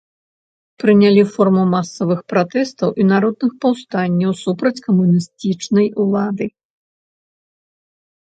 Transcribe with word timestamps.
Прынялі 0.83 1.23
форму 1.33 1.65
масавых 1.73 2.19
пратэстаў 2.33 2.89
і 3.03 3.07
народных 3.11 3.51
паўстанняў 3.67 4.31
супраць 4.43 4.73
камуністычнай 4.87 5.87
улады. 6.07 6.45